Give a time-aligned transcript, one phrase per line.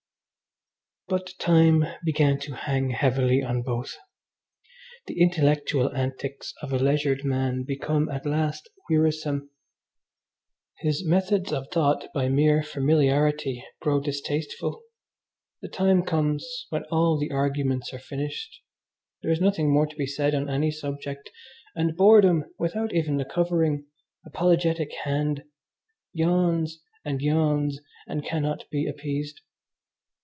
[1.07, 3.97] But time began to hang heavily on both.
[5.07, 9.49] The intellectual antics of a leisured man become at last wearisome;
[10.79, 14.83] his methods of thought, by mere familiarity, grow distasteful;
[15.61, 18.61] the time comes when all the arguments are finished,
[19.21, 21.29] there is nothing more to be said on any subject,
[21.75, 23.85] and boredom, without even the covering,
[24.25, 25.43] apologetic hand,
[26.13, 29.41] yawns and yawns and cannot be appeased.